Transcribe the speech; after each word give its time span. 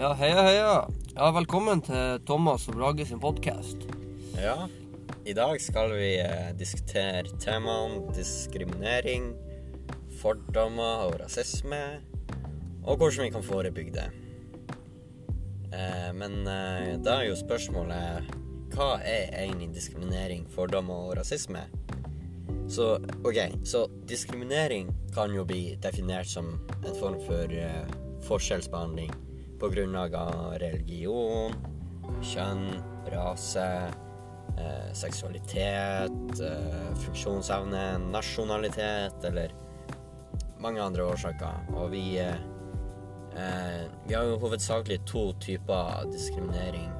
Ja, 0.00 0.14
heia, 0.16 0.42
heia. 0.42 0.76
Ja, 1.12 1.26
velkommen 1.36 1.82
til 1.84 2.22
Thomas 2.24 2.62
og 2.70 2.78
Brage 2.78 3.04
sin 3.04 3.18
podkast. 3.20 3.82
Ja, 4.32 4.64
i 5.28 5.34
dag 5.36 5.60
skal 5.60 5.92
vi 5.92 6.14
eh, 6.22 6.54
diskutere 6.56 7.28
temaene 7.42 8.14
diskriminering, 8.16 9.34
fordommer 10.22 11.04
og 11.04 11.18
rasisme, 11.20 11.82
og 12.80 12.96
hvordan 12.96 13.26
vi 13.26 13.34
kan 13.36 13.44
forebygge 13.44 13.92
det. 13.98 14.08
Eh, 15.68 16.10
men 16.16 16.48
eh, 16.48 16.96
da 17.04 17.20
er 17.20 17.28
jo 17.34 17.38
spørsmålet 17.44 18.32
hva 18.72 18.90
er 19.04 19.36
egentlig 19.44 19.74
diskriminering, 19.76 20.48
fordommer 20.48 21.10
og 21.10 21.18
rasisme? 21.20 21.68
Så 22.72 22.94
OK, 23.20 23.44
så 23.68 23.84
diskriminering 24.08 24.94
kan 25.12 25.36
jo 25.36 25.44
bli 25.44 25.74
definert 25.76 26.32
som 26.32 26.54
en 26.86 26.94
form 26.96 27.20
for 27.28 27.52
eh, 27.52 27.98
forskjellsbehandling 28.24 29.28
på 29.60 29.68
grunnlag 29.68 30.14
av 30.16 30.54
religion, 30.60 31.52
kjønn, 32.24 32.66
rase, 33.12 33.66
eh, 34.58 34.92
seksualitet, 34.92 36.40
eh, 36.40 36.94
funksjonsevne, 37.04 37.98
nasjonalitet 38.10 39.24
eller 39.24 39.52
mange 40.58 40.80
andre 40.80 41.02
årsaker. 41.02 41.74
Og 41.74 41.90
vi 41.90 42.18
eh, 42.18 42.38
Vi 44.06 44.14
har 44.14 44.24
jo 44.24 44.40
hovedsakelig 44.42 44.98
to 45.06 45.32
typer 45.40 46.04
diskriminering. 46.10 46.90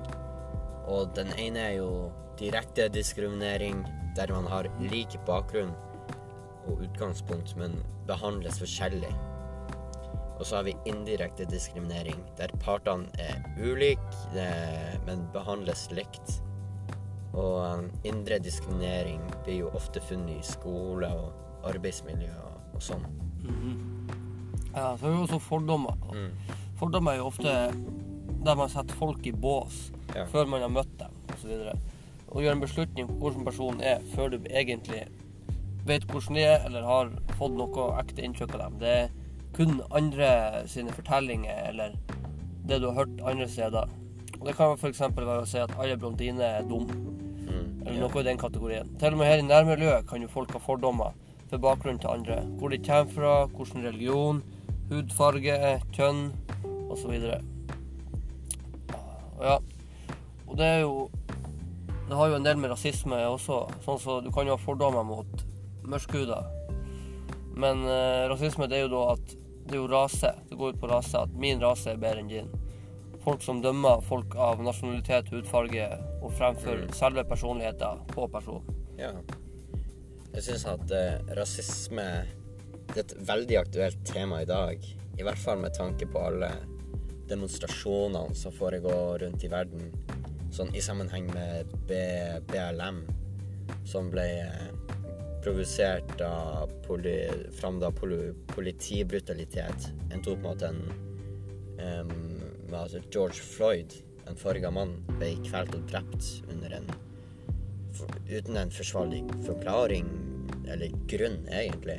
Og 0.86 1.10
den 1.14 1.32
ene 1.36 1.58
er 1.58 1.74
jo 1.80 2.12
direkte 2.38 2.88
diskriminering, 2.88 3.82
der 4.16 4.32
man 4.32 4.46
har 4.46 4.70
lik 4.80 5.18
bakgrunn 5.26 5.74
og 6.68 6.80
utgangspunkt, 6.86 7.56
men 7.56 7.82
behandles 8.06 8.60
forskjellig. 8.62 9.10
Og 10.40 10.46
så 10.48 10.56
har 10.56 10.64
vi 10.64 10.72
indirekte 10.88 11.44
diskriminering, 11.44 12.16
der 12.38 12.52
partene 12.64 13.10
er 13.20 13.42
ulike, 13.60 14.22
eh, 14.32 14.96
men 15.04 15.26
behandles 15.34 15.90
likt. 15.92 16.38
Og 17.36 17.60
um, 17.60 17.90
indre 18.08 18.40
diskriminering 18.42 19.20
blir 19.44 19.60
jo 19.60 19.74
ofte 19.76 20.00
funnet 20.02 20.40
i 20.40 20.46
skole 20.48 21.06
og 21.12 21.68
arbeidsmiljø 21.68 22.32
og, 22.40 22.56
og 22.74 22.82
sånn. 22.82 23.04
Ja, 24.72 24.96
så 24.96 25.04
er 25.04 25.10
det 25.10 25.12
jo 25.12 25.26
også 25.28 25.42
fordommer. 25.44 26.00
Mm. 26.10 26.56
Fordommer 26.80 27.12
er 27.12 27.20
jo 27.20 27.28
ofte 27.28 27.54
der 28.40 28.56
man 28.56 28.72
setter 28.72 28.96
folk 28.96 29.26
i 29.28 29.36
bås 29.36 29.90
Ja. 30.16 30.24
før 30.26 30.48
man 30.50 30.64
har 30.64 30.72
møtt 30.72 30.90
dem, 30.98 31.12
osv. 31.36 31.68
Og 32.30 32.42
gjør 32.42 32.56
en 32.56 32.62
beslutning 32.64 33.06
på 33.06 33.18
hvordan 33.20 33.44
personen 33.46 33.80
er, 33.84 34.00
før 34.14 34.32
du 34.32 34.38
egentlig 34.50 35.04
vet 35.86 36.06
hvordan 36.08 36.34
de 36.34 36.42
er, 36.48 36.64
eller 36.66 36.82
har 36.82 37.12
fått 37.38 37.54
noe 37.54 37.90
ekte 38.00 38.24
inntrykk 38.24 38.56
av 38.56 38.64
dem. 38.64 38.80
Det 38.80 38.94
er 39.04 39.12
kun 39.60 39.82
andre 39.92 40.28
sine 40.72 40.92
fortellinger 40.96 41.66
eller 41.68 41.96
det 42.68 42.78
du 42.80 42.86
har 42.88 43.02
hørt 43.02 43.20
andre 43.28 43.48
steder. 43.48 43.88
Og 44.40 44.46
Det 44.46 44.54
kan 44.56 44.72
f.eks. 44.78 45.00
være 45.00 45.42
å 45.42 45.48
si 45.48 45.58
at 45.60 45.74
alle 45.76 45.98
blondiner 46.00 46.60
er 46.60 46.68
dumme. 46.68 46.94
Mm. 47.50 47.82
eller 47.84 47.98
Ja. 47.98 48.06
noe 48.06 48.20
i 48.20 48.24
den 48.24 48.38
kategorien. 48.38 48.88
Til 48.98 49.12
og 49.12 49.18
med 49.18 49.26
her 49.26 49.42
i 49.42 49.44
nærmiljøet 49.44 50.06
kan 50.08 50.22
jo 50.22 50.28
folk 50.28 50.52
ha 50.52 50.58
fordommer 50.58 51.12
for 51.50 51.58
bakgrunnen 51.58 52.00
til 52.00 52.08
andre. 52.08 52.40
Hvor 52.56 52.70
de 52.70 52.78
kommer 52.78 53.12
fra, 53.12 53.32
hvilken 53.46 53.84
religion, 53.84 54.42
hudfarge, 54.88 55.56
kjønn 55.92 56.32
osv. 56.90 57.10
Og 59.36 59.44
ja, 59.44 59.58
og 60.48 60.56
det 60.56 60.66
er 60.66 60.80
jo 60.80 61.10
Det 62.10 62.16
har 62.18 62.26
jo 62.28 62.34
en 62.36 62.44
del 62.44 62.56
med 62.58 62.70
rasisme 62.72 63.14
også. 63.14 63.68
Sånn 63.84 64.00
så 64.02 64.20
Du 64.24 64.32
kan 64.34 64.46
jo 64.46 64.56
ha 64.56 64.58
fordommer 64.58 65.04
mot 65.06 65.44
mørkhuda. 65.84 66.40
Men 67.54 67.84
eh, 67.84 68.26
rasisme 68.30 68.66
det 68.66 68.78
er 68.78 68.88
jo 68.88 68.94
da 68.96 69.12
at 69.12 69.36
det 69.66 69.76
er 69.76 69.82
jo 69.82 69.90
rase. 69.90 70.32
Det 70.48 70.58
går 70.58 70.74
ut 70.74 70.80
på 70.80 70.90
rase. 70.90 71.18
At 71.18 71.32
min 71.36 71.60
rase 71.62 71.92
er 71.92 72.00
bedre 72.00 72.24
enn 72.24 72.30
din. 72.30 72.50
Folk 73.20 73.42
som 73.44 73.60
dømmer 73.60 74.00
folk 74.00 74.34
av 74.40 74.62
nasjonalitet, 74.64 75.28
hudfarge 75.34 75.86
og 76.22 76.32
fremfor 76.32 76.86
Mm. 76.86 76.92
selve 76.92 77.24
personligheten 77.24 78.06
på 78.14 78.28
personen. 78.32 78.64
Ja. 78.98 79.12
Jeg 80.32 80.42
syns 80.42 80.64
at 80.66 80.90
eh, 80.90 81.20
rasisme 81.36 82.06
det 82.94 82.96
er 82.96 83.04
et 83.04 83.28
veldig 83.28 83.56
aktuelt 83.60 84.04
tema 84.04 84.40
i 84.42 84.48
dag. 84.48 84.78
I 85.18 85.22
hvert 85.22 85.38
fall 85.38 85.58
med 85.58 85.74
tanke 85.74 86.06
på 86.10 86.18
alle 86.18 86.50
demonstrasjonene 87.30 88.34
som 88.34 88.52
foregår 88.52 89.18
rundt 89.22 89.44
i 89.44 89.50
verden. 89.52 89.92
Sånn 90.50 90.74
i 90.74 90.82
sammenheng 90.82 91.28
med 91.30 91.70
B 91.86 91.94
BLM, 92.50 93.04
som 93.86 94.10
ble 94.10 94.26
eh, 94.42 94.72
provosert 95.44 96.20
av 96.24 96.72
poli, 96.86 97.16
fram 97.56 97.80
da 97.80 97.90
poli, 97.94 98.32
politibrutalitet. 98.54 99.90
Endte 100.10 100.34
opp 100.34 100.44
med 100.44 100.58
at 100.58 100.66
en 100.70 100.82
um, 101.80 102.16
med 102.70 102.96
George 103.10 103.42
Floyd, 103.42 103.94
en 104.28 104.36
farga 104.38 104.70
mann, 104.70 104.98
ble 105.18 105.32
kvalt 105.48 105.74
og 105.74 105.86
drept 105.90 106.28
under 106.52 106.76
en 106.78 106.90
uten 108.30 108.56
en 108.56 108.70
forsvarlig 108.70 109.24
forklaring 109.46 110.06
eller 110.70 110.92
grunn, 111.10 111.40
egentlig. 111.50 111.98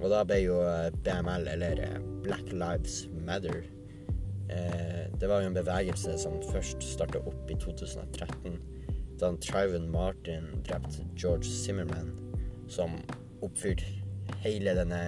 Og 0.00 0.08
da 0.10 0.22
ble 0.26 0.40
jo 0.42 0.58
eh, 0.64 0.88
BML, 1.04 1.46
eller 1.54 1.82
eh, 1.84 1.98
Black 2.24 2.52
Lives 2.52 3.04
Matter 3.26 3.62
eh, 4.48 5.06
Det 5.20 5.28
var 5.28 5.42
jo 5.42 5.50
en 5.50 5.56
bevegelse 5.56 6.16
som 6.18 6.38
først 6.50 6.82
starta 6.84 7.20
opp 7.28 7.52
i 7.52 7.58
2013, 7.60 8.58
da 9.20 9.32
Trayvon 9.44 9.90
Martin 9.92 10.48
drepte 10.66 11.04
George 11.14 11.48
Zimmerman, 11.48 12.14
som 12.70 12.94
oppfyller 13.44 13.98
hele 14.44 14.74
denne 14.78 15.02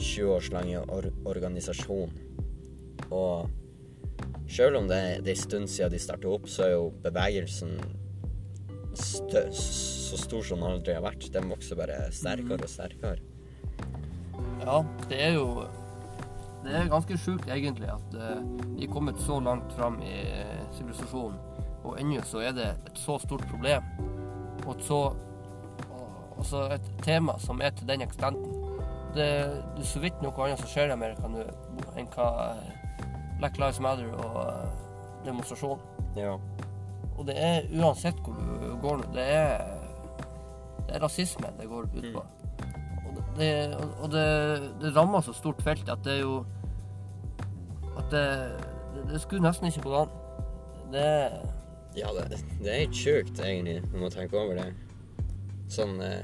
20 0.00 0.34
års 0.34 0.50
lange 0.52 0.80
or 0.88 1.08
organisasjonen. 1.28 2.12
Og 3.10 3.48
sjøl 4.50 4.78
om 4.80 4.88
det, 4.90 4.98
er 4.98 5.24
en 5.24 5.40
stund 5.40 5.70
siden 5.70 5.92
de 5.94 6.00
starta 6.02 6.30
opp, 6.30 6.48
så 6.50 6.66
er 6.66 6.76
jo 6.76 6.90
bevegelsen 7.04 7.78
så 8.94 10.18
stor 10.18 10.42
som 10.42 10.62
den 10.62 10.72
aldri 10.72 10.96
har 10.96 11.04
vært. 11.04 11.28
Den 11.32 11.50
vokser 11.50 11.78
bare 11.78 12.08
sterkere 12.14 12.66
og 12.66 12.70
sterkere. 12.70 13.18
Ja, 14.60 14.80
det 15.08 15.20
er 15.20 15.38
jo 15.38 15.66
Det 16.60 16.74
er 16.76 16.90
ganske 16.92 17.16
sjukt 17.16 17.48
egentlig 17.48 17.88
at 17.88 18.16
uh, 18.20 18.42
vi 18.74 18.84
er 18.84 18.90
kommet 18.92 19.16
så 19.24 19.38
langt 19.40 19.72
fram 19.72 19.94
i 20.04 20.10
eh, 20.28 20.58
sivilisasjonen, 20.76 21.38
og 21.88 21.94
ennå 21.96 22.20
så 22.28 22.42
er 22.44 22.52
det 22.52 22.66
et 22.84 23.00
så 23.00 23.16
stort 23.22 23.46
problem. 23.48 23.86
Og 24.66 24.74
et 24.74 24.84
så 24.84 24.98
Altså 26.40 26.64
et 26.72 26.86
tema 27.04 27.36
som 27.42 27.60
er 27.60 27.74
til 27.76 27.88
den 27.88 28.02
ekstenten. 28.04 28.56
Det, 29.14 29.26
det 29.76 29.82
er 29.82 29.88
så 29.90 30.00
vidt 30.00 30.22
noe 30.22 30.32
annet 30.46 30.60
som 30.62 30.70
skjer 30.70 30.88
i 30.88 30.94
Amerika 30.94 31.28
nå 31.28 31.42
enn 31.98 32.08
hva 32.14 32.28
eh, 32.46 32.70
Black 33.40 33.58
Lives 33.60 33.80
Matter 33.82 34.08
og 34.14 34.38
eh, 34.46 34.70
demonstrasjon. 35.26 35.82
Ja. 36.16 36.36
Og 37.18 37.26
det 37.28 37.36
er 37.36 37.68
uansett 37.76 38.18
hvor 38.24 38.38
du 38.38 38.70
går 38.80 39.02
nå, 39.02 39.10
det 39.12 39.26
er, 39.34 39.66
det 40.86 40.96
er 40.96 41.04
rasisme 41.04 41.50
det 41.58 41.68
går 41.68 41.90
ut 41.90 42.08
på. 42.14 42.24
Og, 43.10 43.20
det, 43.36 43.50
og 44.00 44.12
det, 44.14 44.26
det 44.80 44.94
rammer 44.96 45.24
så 45.26 45.34
stort 45.36 45.60
felt 45.66 45.90
at 45.90 46.04
det 46.06 46.20
er 46.20 46.22
jo 46.22 46.44
At 47.98 48.06
det, 48.12 48.26
det, 48.94 49.02
det 49.10 49.20
skulle 49.20 49.42
nesten 49.44 49.66
ikke 49.68 49.82
gå 49.82 49.96
an. 50.04 50.12
Det 50.94 51.08
Ja, 51.98 52.14
det, 52.14 52.38
det 52.62 52.70
er 52.70 52.84
helt 52.84 52.96
sjukt, 52.96 53.40
egentlig, 53.42 53.82
når 53.90 54.06
man 54.06 54.14
tenker 54.14 54.38
over 54.38 54.54
det. 54.62 54.70
Sånn 55.70 56.00
eh, 56.02 56.22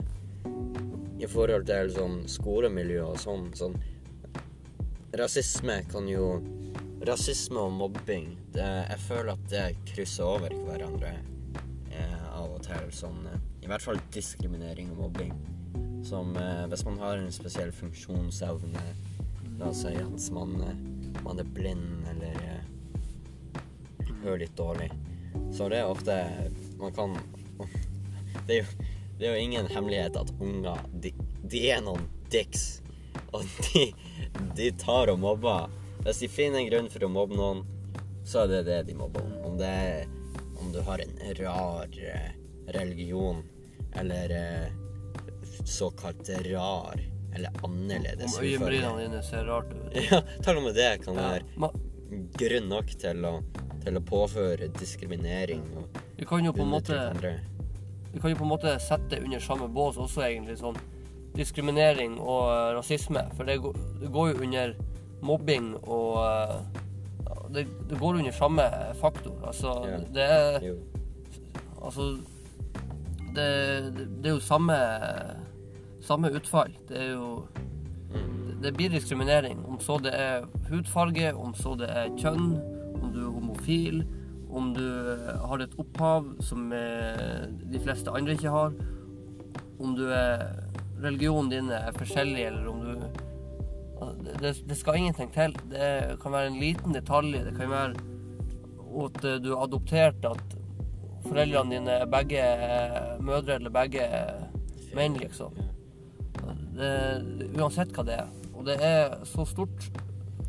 I 1.22 1.28
forhold 1.30 1.68
til 1.68 1.92
sånn 1.94 2.16
skolemiljø 2.30 3.04
og 3.12 3.20
sånn, 3.22 3.50
sånn 3.56 3.76
Rasisme 5.16 5.80
kan 5.90 6.08
jo 6.10 6.36
Rasisme 7.06 7.60
og 7.60 7.74
mobbing, 7.76 8.32
det, 8.54 8.64
jeg 8.64 9.02
føler 9.04 9.34
at 9.36 9.42
det 9.52 9.64
krysser 9.86 10.26
over 10.26 10.54
hverandre 10.64 11.12
eh, 11.92 12.24
av 12.32 12.56
og 12.56 12.62
til. 12.64 12.88
Sånn, 12.94 13.20
eh, 13.30 13.42
I 13.62 13.68
hvert 13.70 13.84
fall 13.84 14.00
diskriminering 14.14 14.90
og 14.94 15.04
mobbing. 15.04 15.34
Som 16.06 16.32
eh, 16.40 16.64
hvis 16.72 16.86
man 16.88 16.98
har 17.04 17.20
en 17.20 17.30
spesiell 17.34 17.71
funksjonsevne, 17.76 18.82
la 19.60 19.68
oss 19.71 19.84
si 19.84 19.92
at 19.92 20.26
man, 20.34 20.56
eh, 20.65 21.21
man 21.21 21.44
er 21.44 21.53
blind 21.60 22.09
eller 22.15 22.41
eh, 22.48 23.62
hører 24.24 24.42
litt 24.47 24.56
dårlig, 24.59 24.91
så 25.54 25.68
det 25.71 25.82
er 25.82 25.92
ofte 25.92 26.15
Man 26.80 26.92
kan 26.97 27.12
Det 28.48 28.56
er 28.56 28.62
jo, 28.62 28.86
det 29.18 29.28
er 29.28 29.36
jo 29.36 29.45
ingen 29.47 29.71
hemmelighet 29.71 30.16
at 30.21 30.33
unger 30.41 30.83
de, 30.92 31.13
de 31.42 31.63
er 31.71 31.80
noen 31.84 32.04
dicks. 32.33 32.83
Og 33.33 33.45
de, 33.68 33.89
de 34.57 34.71
tar 34.80 35.13
og 35.13 35.21
mobber. 35.22 35.72
Hvis 36.04 36.22
de 36.22 36.28
finner 36.30 36.60
en 36.60 36.71
grunn 36.71 36.92
for 36.92 37.07
å 37.07 37.10
mobbe 37.10 37.39
noen, 37.39 37.65
så 38.27 38.45
er 38.45 38.53
det 38.53 38.63
det 38.68 38.83
de 38.91 38.98
mobber 38.98 39.24
om. 39.24 39.34
Om 39.51 39.59
det 39.60 39.71
er 39.71 40.07
om 40.60 40.72
du 40.72 40.80
har 40.80 40.98
en 40.98 41.34
rar 41.34 41.89
eh, 41.98 42.30
religion, 42.66 43.42
eller 43.92 44.30
eh, 44.30 44.72
såkalt 45.65 46.28
rar, 46.28 47.01
eller 47.34 47.51
annerledes 47.62 48.39
Om 48.39 48.45
øyenbrynene 48.45 49.03
dine 49.03 49.22
ser 49.22 49.45
rart 49.45 49.72
ut. 49.72 49.97
Ja, 50.10 50.22
til 50.42 50.57
og 50.57 50.62
med 50.62 50.74
det 50.74 50.91
kan 51.04 51.19
være 51.19 51.42
ja. 51.57 51.71
grunn 52.41 52.71
nok 52.72 52.95
til 53.01 53.28
å, 53.28 53.34
til 53.84 54.01
å 54.01 54.04
påføre 54.07 54.71
diskriminering 54.78 55.62
og 55.77 56.01
Du 56.16 56.24
kan 56.24 56.45
jo 56.45 56.54
på 56.57 56.65
en 56.65 56.72
måte. 56.72 56.98
Vi 58.16 58.21
kan 58.22 58.33
jo 58.33 58.36
på 58.41 58.47
en 58.47 58.53
måte 58.54 58.71
sette 58.80 59.18
under 59.21 59.42
samme 59.45 59.66
bås 59.68 59.98
også, 60.01 60.22
egentlig. 60.24 60.54
Sånn 60.57 60.77
diskriminering 61.36 62.15
og 62.16 62.47
eh, 62.48 62.71
rasisme. 62.78 63.27
For 63.36 63.45
det 63.45 63.59
går, 63.60 63.74
det 64.01 64.09
går 64.15 64.30
jo 64.30 64.39
under 64.47 64.72
mobbing 65.27 65.66
og, 65.83 66.16
eh, 66.24 66.54
det, 67.53 67.66
det 67.91 67.98
går 68.01 68.22
under 68.22 68.33
samme 68.33 68.65
faktor. 69.03 69.36
Altså, 69.45 69.74
Ja. 69.91 69.98
det 70.16 70.24
er. 70.24 70.71
Altså 71.84 72.07
det, 73.36 73.45
det 74.22 74.30
er 74.30 74.34
jo 74.34 74.41
samme 74.41 74.78
samme 76.07 76.33
utfall. 76.33 76.72
Det 76.89 76.97
er 77.04 77.12
jo 77.19 77.47
Mm. 78.16 78.62
Det 78.62 78.71
blir 78.77 78.89
diskriminering. 78.89 79.59
Om 79.69 79.80
så 79.80 79.98
det 80.01 80.12
er 80.15 80.45
hudfarge, 80.71 81.34
om 81.36 81.51
så 81.54 81.74
det 81.77 81.89
er 81.91 82.07
kjønn, 82.16 82.54
om 83.03 83.10
du 83.12 83.19
er 83.27 83.33
homofil, 83.34 83.98
om 84.56 84.72
du 84.74 84.86
har 85.44 85.62
et 85.62 85.76
opphav 85.80 86.28
som 86.44 86.70
eh, 86.72 87.47
de 87.72 87.80
fleste 87.82 88.12
andre 88.12 88.36
ikke 88.36 88.53
har, 88.54 88.76
om 89.76 89.94
du 89.97 90.06
er 90.08 90.47
religionen 91.04 91.53
din 91.53 91.72
er 91.74 91.92
forskjellig, 91.97 92.47
eller 92.48 92.68
om 92.72 92.84
du 92.84 93.24
det, 94.41 94.53
det 94.68 94.76
skal 94.76 94.98
ingenting 95.00 95.30
til. 95.32 95.54
Det 95.70 96.18
kan 96.20 96.32
være 96.32 96.50
en 96.50 96.58
liten 96.60 96.92
detalj. 96.92 97.38
Det 97.47 97.54
kan 97.56 97.70
være 97.70 97.94
at 99.06 99.24
eh, 99.24 99.38
du 99.41 99.53
er 99.54 99.62
adoptert, 99.64 100.24
at 100.24 100.56
foreldrene 101.26 101.76
dine 101.76 102.00
er 102.02 102.10
begge 102.10 102.42
eh, 102.42 103.14
mødre 103.24 103.56
eller 103.56 103.72
begge 103.72 104.09
menn, 104.97 105.16
liksom. 105.20 105.56
Det, 106.76 106.91
uansett 107.56 107.92
hva 107.97 108.04
det 108.04 108.18
er. 108.20 108.32
Og 108.52 108.66
det 108.68 108.76
er 108.84 109.16
så 109.28 109.47
stort, 109.48 109.88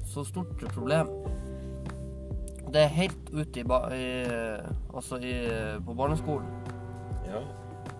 så 0.07 0.24
stort 0.27 0.63
problem. 0.74 1.12
Det 2.74 2.81
er 2.84 2.92
helt 2.98 3.30
ute 3.31 3.60
i, 3.62 3.64
ba- 3.64 3.88
i 3.96 4.08
Altså 4.98 5.19
i, 5.24 5.34
på 5.86 5.94
barneskolen. 5.96 6.48
Ja. 7.28 7.42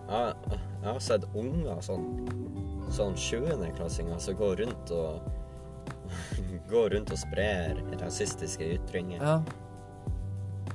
Jeg, 0.08 0.34
jeg 0.82 0.88
har 0.92 0.98
sett 1.04 1.24
unger, 1.36 1.80
sånn, 1.84 2.06
sånn 2.94 3.14
20.-klassinger, 3.18 4.18
som 4.24 4.36
går 4.40 4.62
rundt 4.64 4.92
og 4.96 5.20
Går 6.72 6.90
rundt 6.94 7.10
og 7.12 7.18
sprer 7.20 7.76
rasistiske 8.00 8.64
ytringer. 8.78 9.20
Ja. 9.20 9.34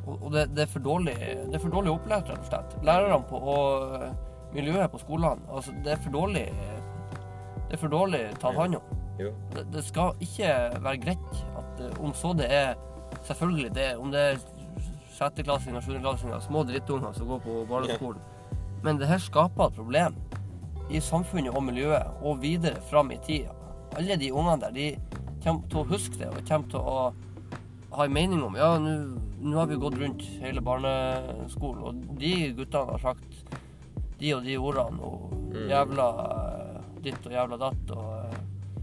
Og, 0.04 0.18
og 0.26 0.30
det, 0.36 0.48
det 0.54 0.66
er 0.66 0.70
for 0.74 0.84
dårlig 0.84 1.14
Det 1.18 1.56
er 1.58 1.62
for 1.64 1.74
dårlig 1.74 1.94
opplært, 1.94 2.30
rett 2.30 2.42
og 2.44 2.50
slett. 2.50 2.74
Lærerne 2.86 3.20
på, 3.30 3.40
og 3.40 4.54
miljøet 4.54 4.92
på 4.94 5.02
skolene. 5.02 5.42
Altså, 5.50 5.74
det 5.86 5.96
er 5.96 6.02
for 6.04 6.14
dårlig 6.14 6.46
Det 6.54 7.78
er 7.78 7.82
for 7.82 7.94
dårlig 7.94 8.24
tatt 8.42 8.58
hånd 8.58 8.78
om. 8.78 8.90
Jo. 9.22 9.32
Det, 9.54 9.64
det 9.74 9.84
skal 9.86 10.18
ikke 10.26 10.50
være 10.82 11.02
greit 11.04 11.40
at 11.62 11.82
eh, 11.86 12.02
om 12.04 12.14
så 12.18 12.34
det 12.38 12.50
er 12.54 12.74
Selvfølgelig, 13.24 13.72
det, 13.76 13.88
om 13.98 14.12
det 14.12 14.20
er 14.34 14.40
sjetteklassinger, 15.16 15.82
sjuendeklassinger, 15.86 16.40
små 16.44 16.64
drittunger 16.68 17.14
som 17.16 17.30
går 17.30 17.44
på 17.46 17.58
barneskolen. 17.70 18.22
Men 18.84 18.98
det 19.00 19.08
her 19.08 19.22
skaper 19.24 19.70
et 19.70 19.78
problem 19.78 20.16
i 20.92 21.00
samfunnet 21.00 21.56
og 21.56 21.64
miljøet, 21.64 22.10
og 22.22 22.42
videre 22.44 22.82
fram 22.90 23.12
i 23.16 23.20
tid. 23.24 23.48
Alle 23.96 24.18
de 24.20 24.32
ungene 24.34 24.60
der, 24.66 24.74
de 24.76 25.20
kommer 25.44 25.70
til 25.70 25.80
å 25.84 25.88
huske 25.88 26.20
det, 26.20 26.28
og 26.34 26.44
kommer 26.50 26.70
til 26.74 26.80
å 26.80 27.14
ha 27.94 28.06
en 28.08 28.14
mening 28.16 28.42
om 28.44 28.56
Ja, 28.58 28.74
nå 28.80 29.58
har 29.60 29.68
vi 29.70 29.78
gått 29.80 30.00
rundt 30.02 30.24
hele 30.42 30.62
barneskolen, 30.66 31.84
og 31.84 32.20
de 32.20 32.34
guttene 32.58 32.92
har 32.98 33.00
sagt 33.00 33.58
de 34.20 34.34
og 34.36 34.44
de 34.44 34.58
ordene, 34.58 35.00
og 35.04 35.40
Mm. 35.54 35.68
jævla 35.70 36.06
eh, 36.26 36.78
ditt 37.04 37.26
og 37.28 37.32
jævla 37.32 37.58
datt, 37.62 37.92
og 37.92 38.23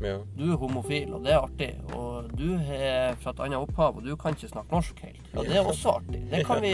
Ja. 0.00 0.17
du 0.38 0.52
er 0.52 0.56
homofil, 0.56 1.12
og 1.14 1.25
det 1.25 1.32
er 1.35 1.38
artig. 1.44 1.70
Og 1.94 2.31
du 2.38 2.55
er 2.56 3.14
fra 3.20 3.31
et 3.35 3.41
annet 3.44 3.58
opphav, 3.58 3.97
og 3.97 4.05
du 4.05 4.14
kan 4.17 4.32
ikke 4.32 4.49
snakke 4.49 4.73
norsk 4.73 5.00
helt. 5.05 5.20
Ja, 5.35 5.43
det 5.43 5.56
er 5.56 5.67
også 5.69 5.91
artig. 5.99 6.23
Det 6.31 6.44
kan 6.47 6.62
vi, 6.62 6.73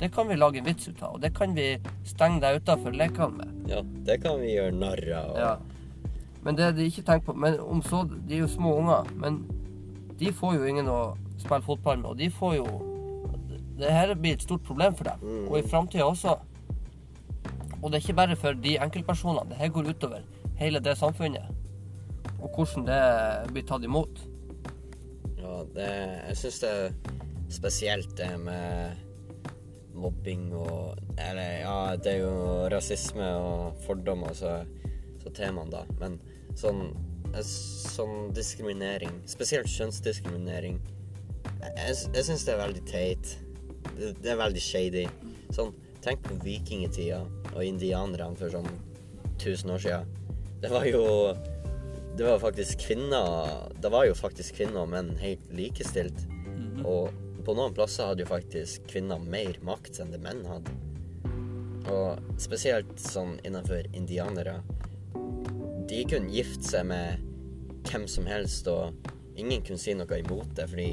det 0.00 0.10
kan 0.12 0.28
vi 0.28 0.34
lage 0.36 0.58
en 0.60 0.64
vits 0.66 0.88
ut 0.88 1.02
av, 1.02 1.14
og 1.14 1.22
det 1.22 1.34
kan 1.34 1.54
vi 1.56 1.78
stenge 2.04 2.40
deg 2.44 2.60
utafor 2.60 2.92
lekene 2.92 3.36
med. 3.38 3.54
ja, 3.68 3.80
det 4.06 4.18
kan 4.22 4.40
vi 4.40 4.52
gjøre 4.58 4.72
narr 4.76 5.06
av. 5.22 5.36
Ja. 5.40 5.54
Men 6.44 6.54
det 6.56 6.76
de 6.76 6.84
ikke 6.86 7.02
tenker 7.02 7.26
på 7.26 7.34
Men 7.34 7.56
om 7.60 7.80
så 7.82 8.04
De 8.06 8.34
er 8.36 8.38
jo 8.44 8.46
små 8.46 8.76
unger, 8.78 9.08
men 9.18 9.40
de 10.20 10.30
får 10.32 10.54
jo 10.54 10.64
ingen 10.64 10.86
å 10.86 11.16
spille 11.38 11.62
fotball 11.62 11.96
med, 11.98 12.10
og 12.10 12.16
de 12.18 12.28
får 12.30 12.54
jo 12.56 12.66
Det 13.78 13.90
her 13.90 14.14
blir 14.14 14.32
et 14.36 14.42
stort 14.42 14.62
problem 14.64 14.94
for 14.94 15.04
dem, 15.04 15.18
Mm. 15.22 15.48
og 15.50 15.58
i 15.58 15.62
framtida 15.68 16.04
også. 16.04 16.36
Og 17.82 17.90
det 17.90 17.98
er 17.98 18.04
ikke 18.06 18.16
bare 18.16 18.36
for 18.36 18.52
de 18.52 18.76
enkeltpersonene. 18.78 19.48
Det 19.50 19.56
her 19.58 19.68
går 19.68 19.90
utover 19.90 20.22
hele 20.56 20.78
det 20.80 20.96
samfunnet. 20.98 21.42
Og 22.46 22.54
hvordan 22.54 22.86
det 22.86 23.52
blir 23.52 23.66
tatt 23.66 23.84
imot. 23.86 24.20
Ja, 25.40 25.58
det, 25.74 25.90
jeg 26.28 26.38
syns 26.42 26.62
det 26.62 26.70
er 26.70 27.16
spesielt 27.52 28.14
det 28.18 28.30
med 28.42 29.02
mobbing 29.96 30.50
og 30.54 30.98
Eller 31.18 31.62
ja, 31.62 31.96
det 31.96 32.12
er 32.12 32.18
jo 32.20 32.68
rasisme 32.72 33.26
og 33.40 33.78
fordommer 33.86 34.34
så, 34.36 34.58
så 35.22 35.32
temaene, 35.34 35.72
da. 35.72 35.84
Men 36.02 36.18
sånn, 36.58 36.90
sånn 37.40 38.30
diskriminering, 38.36 39.22
spesielt 39.28 39.70
kjønnsdiskriminering, 39.72 40.76
jeg, 41.62 41.96
jeg 42.12 42.26
syns 42.28 42.44
det 42.44 42.54
er 42.54 42.60
veldig 42.60 42.84
teit. 42.90 43.32
Det, 43.96 44.12
det 44.20 44.34
er 44.34 44.40
veldig 44.42 44.62
shady. 44.62 45.06
Sånn, 45.56 45.72
tenk 46.04 46.22
på 46.28 46.36
vikingtida 46.44 47.22
og 47.54 47.62
indianerne 47.64 48.36
for 48.38 48.52
sånn 48.52 48.68
1000 49.38 49.72
år 49.72 49.82
siden. 49.86 50.12
Det 50.60 50.72
var 50.72 50.86
jo 50.88 51.02
det 52.16 52.24
var 52.24 52.38
faktisk 52.40 52.80
kvinner 52.80 53.72
Det 53.82 53.90
var 53.92 54.06
jo 54.08 54.14
faktisk 54.16 54.56
kvinner 54.56 54.86
og 54.86 54.92
menn 54.94 55.12
helt 55.20 55.44
likestilt. 55.52 56.24
Og 56.86 57.12
på 57.46 57.54
noen 57.54 57.74
plasser 57.76 58.08
hadde 58.08 58.24
jo 58.24 58.30
faktisk 58.30 58.86
kvinner 58.90 59.22
mer 59.22 59.58
makt 59.66 60.00
enn 60.02 60.12
det 60.14 60.20
menn 60.24 60.42
hadde. 60.48 60.72
Og 61.92 62.40
spesielt 62.42 62.96
sånn 62.98 63.36
innenfor 63.46 63.86
indianere. 63.94 64.58
De 65.86 66.00
kunne 66.10 66.32
gifte 66.32 66.66
seg 66.66 66.88
med 66.90 67.22
hvem 67.86 68.08
som 68.10 68.26
helst, 68.26 68.66
og 68.66 68.96
ingen 69.38 69.62
kunne 69.62 69.78
si 69.78 69.94
noe 69.94 70.18
imot 70.18 70.56
det, 70.58 70.66
fordi 70.72 70.88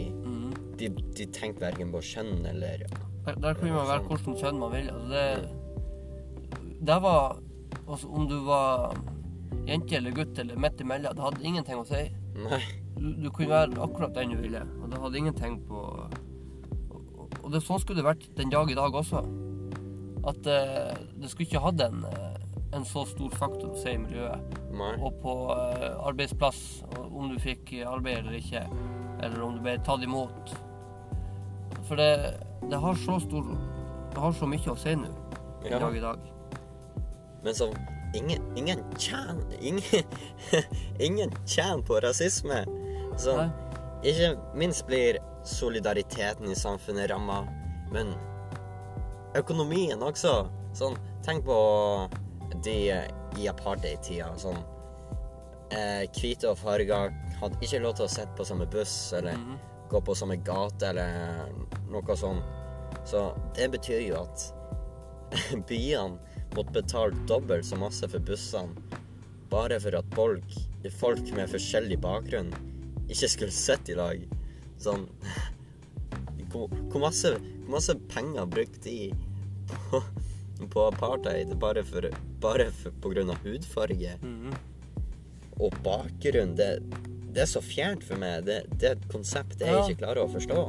de, 0.78 0.92
de 1.18 1.28
tenkte 1.34 1.66
verken 1.66 1.94
på 1.94 2.04
kjønn 2.14 2.46
eller 2.52 2.86
Der, 3.24 3.40
der 3.40 3.58
kunne 3.58 3.74
man 3.74 3.88
være 3.88 4.06
hvordan 4.10 4.38
kjønn 4.44 4.62
man 4.62 4.76
vil. 4.76 4.92
Altså 4.92 5.10
det, 5.16 6.78
det 6.92 7.02
var 7.08 7.42
Altså 7.84 8.08
om 8.16 8.28
du 8.30 8.38
var 8.46 8.94
jente 9.68 9.96
eller 9.98 10.12
gutt 10.16 10.40
eller 10.40 10.60
midt 10.60 10.82
imellom, 10.84 11.16
det 11.16 11.24
hadde 11.24 11.44
ingenting 11.48 11.80
å 11.80 11.86
si. 11.88 12.04
Nei. 12.36 12.62
Du, 12.98 13.08
du 13.24 13.30
kunne 13.34 13.50
være 13.52 13.82
akkurat 13.84 14.14
den 14.16 14.34
du 14.36 14.42
ville, 14.42 14.62
og 14.82 14.90
det 14.92 15.00
hadde 15.02 15.18
ingenting 15.20 15.60
på 15.68 15.80
Og, 16.94 17.34
og 17.44 17.52
det, 17.54 17.62
sånn 17.66 17.80
skulle 17.82 18.02
det 18.02 18.08
vært 18.08 18.26
den 18.38 18.52
dag 18.54 18.70
i 18.72 18.76
dag 18.78 18.96
også. 18.96 19.24
At 20.30 20.46
eh, 20.48 20.94
det 21.20 21.30
skulle 21.32 21.48
ikke 21.50 21.64
hatt 21.66 21.82
en, 21.84 22.04
eh, 22.08 22.38
en 22.78 22.86
så 22.88 23.04
stor 23.10 23.34
faktor 23.36 23.74
å 23.74 23.80
si 23.82 23.92
i 23.96 24.00
miljøet. 24.00 24.54
Nei. 24.74 24.94
Og 25.04 25.18
på 25.24 25.34
eh, 25.56 25.90
arbeidsplass, 26.08 26.62
om 27.10 27.28
du 27.34 27.40
fikk 27.44 27.74
arbeid 27.90 28.22
eller 28.24 28.38
ikke, 28.40 28.64
eller 29.24 29.44
om 29.44 29.58
du 29.58 29.64
ble 29.66 29.76
tatt 29.84 30.06
imot. 30.06 30.54
For 31.90 32.00
det, 32.00 32.38
det 32.72 32.80
har 32.80 32.96
så 33.04 33.18
stor 33.20 33.50
Det 34.14 34.22
har 34.22 34.32
så 34.38 34.48
mye 34.48 34.72
å 34.72 34.78
si 34.80 34.94
nå 34.96 35.10
den 35.64 35.72
Ja. 35.74 35.80
dag 35.82 35.96
i 35.98 36.04
dag. 36.04 36.20
Men 37.44 37.56
som 37.58 37.74
ingen, 38.14 38.42
ingen 38.58 38.84
tjener 38.98 39.58
ingen, 39.62 40.04
ingen 41.00 41.32
tjener 41.46 41.82
på 41.88 42.00
rasisme. 42.04 42.64
Så 43.18 43.38
ikke 44.04 44.34
minst 44.56 44.86
blir 44.88 45.18
solidariteten 45.48 46.52
i 46.52 46.56
samfunnet 46.56 47.10
ramma, 47.12 47.42
men 47.92 48.14
økonomien 49.38 50.02
også. 50.04 50.48
Sånn, 50.74 50.96
tenk 51.26 51.46
på 51.46 51.58
de 52.64 52.78
i 53.40 53.48
apartheid-tida. 53.50 54.32
Sånn 54.42 54.58
eh, 55.74 56.04
Hvite 56.14 56.52
og 56.52 56.58
farga 56.62 57.06
hadde 57.40 57.60
ikke 57.66 57.82
lov 57.84 57.96
til 57.98 58.06
å 58.08 58.12
sitte 58.14 58.34
på 58.38 58.46
samme 58.48 58.68
buss 58.70 59.14
eller 59.18 59.38
Mhm. 59.38 59.58
gå 59.90 60.02
på 60.02 60.16
samme 60.16 60.36
gate 60.38 60.90
eller 60.90 61.50
noe 61.92 62.16
sånt. 62.18 62.44
Så 63.06 63.34
det 63.56 63.72
betyr 63.72 64.08
jo 64.08 64.22
at 64.22 64.54
byene 65.68 66.18
måtte 66.56 66.76
betale 66.82 67.18
dobbelt 67.30 67.66
så 67.66 67.78
masse 67.80 68.08
for 68.10 68.20
bussene 68.20 69.00
bare 69.54 69.78
for 69.80 69.94
at 70.00 70.16
folk, 70.16 70.56
folk 70.98 71.28
med 71.38 71.50
forskjellig 71.52 72.00
bakgrunn 72.02 72.50
ikke 73.12 73.28
skulle 73.30 73.54
sitte 73.54 73.94
i 73.94 73.98
lag. 74.00 74.24
Sånn 74.82 75.06
Hvor, 76.54 76.68
hvor, 76.92 77.00
masse, 77.02 77.32
hvor 77.66 77.72
masse 77.80 77.96
penger 78.12 78.46
brukte 78.50 78.84
de 78.86 79.14
på, 79.90 80.02
på 80.74 80.84
apartheid 80.88 81.54
bare, 81.62 81.82
for, 81.88 82.06
bare 82.44 82.68
for, 82.78 82.94
på 83.02 83.10
grunn 83.16 83.32
av 83.34 83.40
hudfarge 83.46 84.12
Mhm. 84.22 84.54
og 85.62 85.74
bakgrunn? 85.86 86.54
Det, 86.58 86.68
det 87.34 87.42
er 87.46 87.50
så 87.50 87.62
fjernt 87.66 88.04
for 88.06 88.22
meg. 88.22 88.46
Det, 88.46 88.60
det 88.78 88.90
er 88.92 88.96
et 89.00 89.08
konsept 89.10 89.60
jeg 89.62 89.74
Ja. 89.74 89.82
ikke 89.88 90.04
klarer 90.04 90.26
å 90.28 90.30
forstå. 90.34 90.60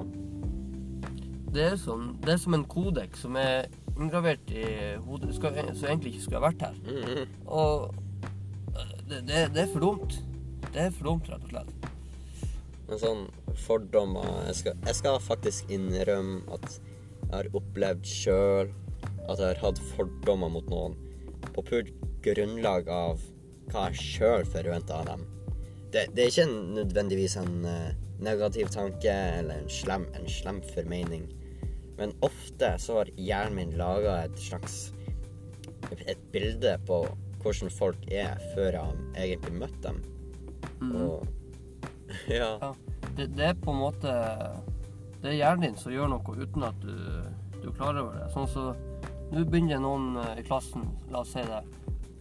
Det 1.54 1.66
er, 1.68 1.76
sånn, 1.78 2.14
det 2.24 2.32
er 2.34 2.40
som 2.42 2.56
en 2.56 2.64
kodek 2.64 3.16
som 3.20 3.36
er 3.36 3.68
inngravert 3.94 4.50
i 4.50 4.64
hodet, 5.06 5.34
skal, 5.36 5.58
som 5.74 5.88
egentlig 5.88 6.14
ikke 6.14 6.24
skulle 6.26 6.40
ha 6.40 6.48
vært 6.48 6.64
her. 6.66 6.78
Mhm. 6.84 7.34
Og 7.46 7.94
det, 9.08 9.20
det, 9.28 9.42
det 9.54 9.64
er 9.64 9.72
for 9.72 9.84
dumt. 9.84 10.16
Det 10.72 10.86
er 10.86 10.94
for 10.94 11.10
dumt, 11.10 11.28
rett 11.30 11.44
og 11.44 11.52
slett. 11.52 11.90
Men 12.88 13.00
sånn 13.00 13.22
fordommer 13.64 14.26
jeg 14.48 14.56
skal, 14.60 14.80
jeg 14.84 14.98
skal 14.98 15.20
faktisk 15.22 15.70
innrømme 15.72 16.42
at 16.52 16.66
jeg 16.74 17.30
har 17.32 17.48
opplevd 17.56 18.08
sjøl 18.08 18.72
at 19.24 19.38
jeg 19.40 19.46
har 19.46 19.60
hatt 19.62 19.80
fordommer 19.94 20.50
mot 20.52 20.66
noen 20.68 20.96
på 21.54 21.64
purt 21.64 21.92
grunnlag 22.24 22.90
av 22.92 23.22
hva 23.72 23.86
jeg 23.88 24.02
sjøl 24.02 24.44
forventer 24.52 24.98
av 24.98 25.08
dem. 25.12 25.24
Det, 25.94 26.08
det 26.12 26.26
er 26.26 26.32
ikke 26.32 26.48
nødvendigvis 26.50 27.38
en, 27.40 27.54
uh, 27.64 27.92
negativ 28.24 28.68
tanke 28.74 29.12
eller 29.38 29.62
en 29.62 29.70
slem, 29.70 30.06
en 30.18 30.28
slem 30.30 30.60
formening. 30.74 31.26
Men 31.98 32.14
ofte 32.26 32.74
så 32.82 33.00
har 33.00 33.10
hjernen 33.16 33.58
min 33.58 33.76
laga 33.78 34.24
et 34.24 34.38
slags 34.40 34.92
et 35.94 36.20
bilde 36.32 36.72
på 36.88 37.04
hvordan 37.44 37.70
folk 37.70 38.06
er 38.12 38.40
før 38.54 38.78
jeg 38.78 39.26
egentlig 39.26 39.58
møtt 39.60 39.76
dem. 39.84 40.00
Og 40.94 41.26
ja. 42.28 42.54
Ja, 42.60 42.72
det, 43.16 43.30
det 43.36 43.50
er 43.50 43.54
på 43.58 43.72
en 43.72 43.80
måte 43.80 44.12
Det 45.22 45.30
er 45.30 45.38
hjernen 45.38 45.68
din 45.68 45.78
som 45.80 45.92
gjør 45.92 46.10
noe 46.12 46.34
uten 46.36 46.66
at 46.66 46.82
du, 46.82 46.96
du 47.60 47.68
er 47.70 47.76
klar 47.76 48.00
over 48.00 48.18
det. 48.18 48.28
Sånn 48.34 48.50
så 48.50 48.72
Nå 49.32 49.40
begynner 49.48 49.80
noen 49.80 50.18
eh, 50.20 50.42
i 50.42 50.44
klassen, 50.46 50.84
la 51.10 51.22
oss 51.24 51.32
si 51.34 51.42
det. 51.42 51.62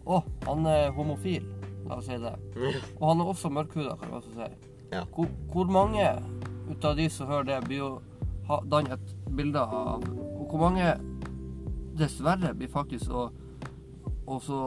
Å, 0.07 0.21
han 0.47 0.63
er 0.71 0.93
homofil. 0.95 1.43
La 1.85 1.99
oss 1.99 2.07
si 2.07 2.15
det. 2.17 2.31
Og 2.99 3.03
han 3.09 3.21
er 3.21 3.31
også 3.33 3.51
mørkhuda, 3.53 3.97
kan 3.99 4.09
vi 4.09 4.17
også 4.21 4.31
si. 4.37 4.47
Ja. 4.93 5.03
Hvor, 5.13 5.27
hvor 5.51 5.69
mange 5.69 6.07
ut 6.69 6.87
av 6.87 6.95
de 6.97 7.09
som 7.11 7.29
hører 7.29 7.49
det, 7.51 7.59
blir 7.67 7.81
jo 7.81 7.91
danne 8.69 8.93
et 8.97 9.13
bilde 9.37 9.59
av 9.61 10.03
Og 10.09 10.47
hvor 10.51 10.59
mange 10.65 10.93
dessverre 11.97 12.53
blir 12.57 12.71
faktisk 12.73 13.11
å 13.11 13.29
og 14.23 14.39
så 14.41 14.57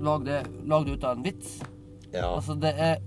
lage 0.00 0.24
det, 0.28 0.36
lage 0.70 0.86
det 0.86 0.92
ut 0.94 1.04
av 1.04 1.16
en 1.16 1.24
vits. 1.24 1.56
ja. 2.12 2.28
Altså, 2.36 2.54
det 2.54 2.70
er 2.78 3.00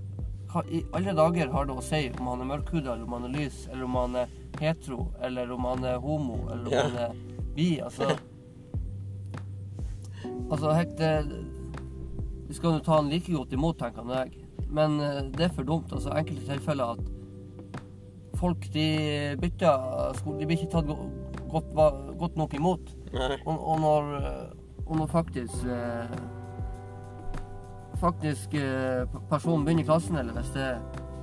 hva 0.52 0.64
I 0.68 0.82
alle 0.96 1.14
dager 1.16 1.48
har 1.54 1.66
det 1.66 1.76
å 1.78 1.84
si 1.84 2.02
om 2.20 2.28
han 2.28 2.42
er 2.44 2.50
mørkhuda, 2.50 2.94
eller 2.94 3.04
om 3.08 3.14
han 3.16 3.28
er 3.30 3.34
lys, 3.38 3.62
eller 3.72 3.84
om 3.88 3.96
han 3.96 4.16
er 4.20 4.34
hetero, 4.60 5.06
eller 5.24 5.52
om 5.56 5.64
han 5.70 5.84
er 5.88 5.98
homo, 6.04 6.36
eller 6.52 6.68
om 6.68 6.74
Ja. 6.74 6.84
han 6.84 6.98
er 7.06 7.16
bi. 7.56 7.70
Altså 7.84 8.10
Altså, 10.52 10.72
hekk, 10.76 11.00
Vi 12.48 12.54
skal 12.54 12.76
jo 12.78 12.84
ta 12.86 12.96
han 13.00 13.10
like 13.10 13.32
godt 13.34 13.54
imot, 13.54 13.80
tenker 13.80 14.12
jeg. 14.14 14.44
Men 14.70 15.00
eh, 15.02 15.22
det 15.34 15.48
er 15.48 15.54
for 15.56 15.64
dumt. 15.64 15.92
Altså, 15.92 16.12
enkelte 16.14 16.46
tilfeller 16.52 16.92
at 16.94 17.00
folk 18.40 18.68
de 18.74 18.88
bytter 19.42 20.14
skole 20.20 20.40
De 20.42 20.48
blir 20.50 20.60
ikke 20.60 20.74
tatt 20.76 20.90
godt, 21.52 21.74
godt 22.20 22.38
nok 22.40 22.54
imot. 22.58 22.94
Og, 23.16 23.56
og, 23.56 23.76
når, 23.80 24.10
eh, 24.20 24.82
og 24.86 24.98
når 25.00 25.12
faktisk 25.12 25.68
eh, 25.72 26.16
Faktisk 28.02 28.54
eh, 28.60 29.06
personen 29.30 29.64
begynner 29.66 29.86
i 29.86 29.88
klassen, 29.88 30.18
eller 30.20 30.36
hvis 30.36 30.52
det 30.56 30.68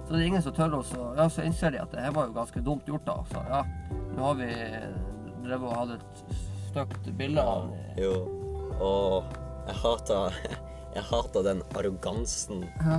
Så 0.06 0.14
det 0.14 0.20
er 0.22 0.26
ingen 0.30 0.44
som 0.44 0.54
tør 0.56 0.78
så 0.88 1.10
Ja, 1.18 1.28
så 1.28 1.44
innser 1.44 1.74
de 1.74 1.82
at 1.82 1.92
det 1.92 2.00
her 2.00 2.14
var 2.16 2.30
jo 2.30 2.36
ganske 2.38 2.64
dumt 2.64 2.88
gjort, 2.88 3.04
da. 3.06 3.18
Så 3.28 3.44
ja, 3.50 3.62
nå 4.16 4.24
har 4.30 4.38
vi 4.40 4.50
drevet 5.44 5.68
og 5.68 5.76
hatt 5.76 5.96
et 5.98 6.36
stygt 6.72 7.10
bilde 7.18 7.42
av 7.42 7.66
han. 7.66 7.74
Ja, 7.96 8.06
Jo. 8.06 8.14
Og 8.82 9.34
jeg 9.68 9.76
hater 9.82 10.38
Jeg 10.96 11.04
hater 11.08 11.44
den 11.46 11.62
arrogansen. 11.78 12.66
Ja. 12.84 12.98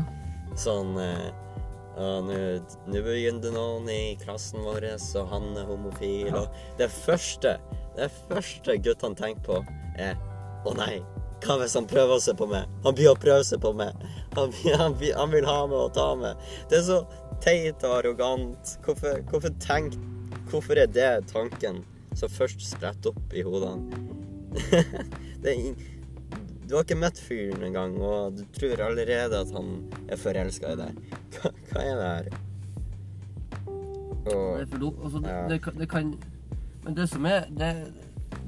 Sånn 0.58 0.96
eh, 1.02 1.28
«Å, 1.30 1.53
Nå 1.98 3.02
begynner 3.06 3.54
noen 3.54 3.90
i 3.92 4.16
klassen 4.22 4.64
vår, 4.66 4.88
og 4.98 5.28
han 5.30 5.50
er 5.60 5.68
homofil. 5.70 6.30
Ja. 6.32 6.44
Og 6.44 6.78
det 6.80 6.90
første 6.92 7.58
Det 7.94 8.10
første 8.30 8.78
guttene 8.82 9.20
tenker 9.20 9.44
på, 9.46 9.60
er 10.02 10.18
Å 10.66 10.74
nei, 10.78 11.04
hva 11.44 11.58
hvis 11.60 11.76
han 11.76 11.86
prøver 11.90 12.22
seg 12.24 12.38
på 12.40 12.48
meg? 12.48 12.70
Han 12.86 12.96
blir 12.96 13.12
å 13.12 13.20
prøve 13.20 13.44
seg 13.44 13.60
på 13.62 13.74
meg. 13.76 13.92
Han, 14.38 14.54
han, 14.80 14.96
han 14.96 15.34
vil 15.34 15.46
ha 15.46 15.58
meg 15.68 15.78
og 15.78 15.94
ta 15.98 16.14
meg. 16.16 16.40
Det 16.72 16.80
er 16.80 16.86
så 16.88 17.02
teit 17.44 17.84
og 17.84 17.98
arrogant. 18.00 18.78
Hvorfor, 18.86 19.20
hvorfor 19.30 19.54
tenk 19.64 20.00
Hvorfor 20.50 20.78
er 20.78 20.90
det 20.92 21.28
tanken 21.32 21.82
som 22.18 22.30
først 22.30 22.62
spretter 22.66 23.14
opp 23.14 23.34
i 23.34 23.44
hodene? 23.46 24.02
det 25.42 25.50
er 25.50 25.56
ing- 25.56 25.78
du 26.68 26.76
har 26.76 26.84
ikke 26.86 26.96
møtt 27.00 27.20
fyren 27.20 27.64
engang, 27.68 27.98
og 28.02 28.38
du 28.38 28.44
tror 28.56 28.82
allerede 28.86 29.40
at 29.44 29.52
han 29.56 29.70
er 30.10 30.18
forelska 30.22 30.74
i 30.74 30.80
deg. 30.80 31.02
Hva, 31.36 31.52
hva 31.72 31.84
er 31.84 31.96
det 32.00 32.10
her? 32.10 32.30
Det 34.24 34.34
er 34.34 34.66
for 34.72 34.80
dumt. 34.80 35.00
Altså, 35.04 35.20
det, 35.20 35.30
Ja. 35.34 35.48
det, 35.50 35.62
kan- 35.62 35.78
det 35.80 35.90
kan 35.90 36.14
Men 36.84 36.96
det 36.98 37.10
som 37.10 37.26
er 37.26 37.46
det, 37.50 37.94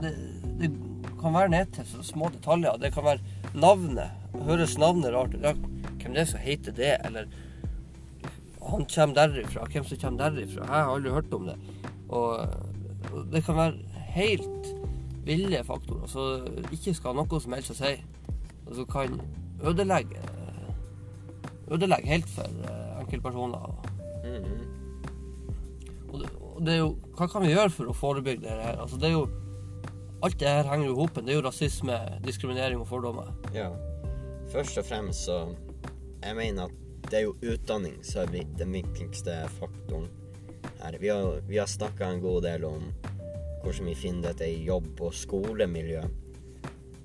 det, 0.02 0.72
kan 1.22 1.34
være 1.34 1.50
ned 1.50 1.66
til 1.74 1.86
så 1.88 2.04
små 2.04 2.30
detaljer. 2.34 2.78
Det 2.78 2.94
kan 2.94 3.04
være 3.04 3.20
navnet. 3.56 4.12
Høres 4.44 4.78
navnet 4.78 5.14
rart 5.14 5.34
ut? 5.36 5.40
Hvem 6.02 6.14
det 6.14 6.22
er 6.22 6.26
som 6.26 6.40
heter 6.40 6.72
det? 6.76 6.98
Eller 7.06 7.26
han 8.62 8.86
kommer 8.86 9.16
derifra. 9.16 9.66
Hvem 9.72 9.84
som 9.88 9.98
kommer 9.98 10.30
derifra? 10.30 10.64
Jeg 10.68 10.84
har 10.84 10.92
aldri 10.96 11.10
hørt 11.16 11.34
om 11.34 11.46
det. 11.48 11.56
Og, 12.10 12.40
og 13.14 13.32
det 13.32 13.44
kan 13.46 13.56
være 13.56 13.74
helt 14.16 14.75
ville 15.26 15.64
faktorer 15.66 16.08
som 16.10 16.72
ikke 16.72 16.94
skal 16.94 17.14
ha 17.14 17.24
noe 17.24 17.42
som 17.42 17.56
helst 17.58 17.74
å 17.74 17.78
si. 17.80 17.94
Og 18.66 18.76
som 18.80 18.90
kan 18.90 19.20
ødelegge 19.66 20.22
Ødelegge 21.66 22.12
helt 22.12 22.30
for 22.30 22.46
enkeltpersoner. 23.00 23.64
Mm 24.24 24.44
-hmm. 24.44 24.66
Og 26.14 26.20
det, 26.20 26.30
og 26.42 26.66
det 26.66 26.74
er 26.74 26.78
jo, 26.78 26.98
hva 27.18 27.28
kan 27.28 27.42
vi 27.42 27.52
gjøre 27.52 27.70
for 27.70 27.86
å 27.86 27.94
forebygge 27.94 28.42
det 28.42 28.50
her? 28.50 28.82
Altså, 28.82 28.98
det 28.98 29.08
er 29.10 29.12
jo, 29.12 29.28
alt 30.24 30.40
det 30.40 30.48
her 30.48 30.70
henger 30.70 30.86
jo 30.86 30.94
i 30.94 30.96
hopen. 30.96 31.26
Det 31.26 31.34
er 31.34 31.42
jo 31.42 31.48
rasisme, 31.48 31.98
diskriminering 32.26 32.80
og 32.80 32.88
fordommer. 32.88 33.34
Ja. 33.54 33.70
Først 34.52 34.78
og 34.78 34.86
fremst 34.86 35.26
så 35.26 35.56
Jeg 36.24 36.36
mener 36.36 36.64
at 36.64 36.72
det 37.12 37.20
er 37.20 37.24
jo 37.24 37.36
utdanning 37.42 38.00
som 38.06 38.22
er 38.22 38.46
den 38.58 38.72
viktigste 38.74 39.50
faktoren 39.60 40.08
her. 40.82 40.98
Vi 41.00 41.08
har, 41.08 41.42
vi 41.48 41.58
har 41.58 41.66
snakka 41.66 42.08
en 42.10 42.22
god 42.22 42.42
del 42.42 42.66
om 42.66 42.88
hvordan 43.66 43.90
vi 43.90 43.98
finner 43.98 44.30
dette 44.30 44.48
i 44.48 44.64
jobb- 44.68 45.02
og 45.02 45.14
skolemiljø. 45.18 46.04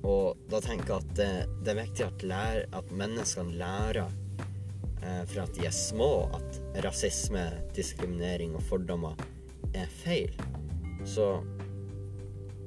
Og 0.08 0.36
da 0.48 0.60
tenker 0.64 0.94
jeg 0.94 1.02
at 1.02 1.14
det, 1.16 1.30
det 1.64 1.72
er 1.72 1.80
viktig 1.82 2.04
at, 2.06 2.24
lær, 2.24 2.62
at 2.76 2.92
menneskene 2.96 3.56
lærer 3.60 4.08
eh, 5.02 5.22
fra 5.28 5.44
at 5.44 5.56
de 5.56 5.66
er 5.68 5.76
små, 5.76 6.28
at 6.36 6.60
rasisme, 6.84 7.46
diskriminering 7.76 8.56
og 8.56 8.64
fordommer 8.68 9.16
er 9.74 9.88
feil. 10.02 10.36
Så 11.04 11.40